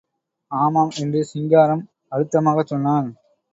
[0.51, 3.09] ஆமாம் என்று சிங்காரம் அழுத்தமாகச் சொன்னான்.